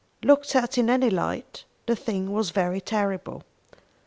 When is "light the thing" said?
1.11-2.33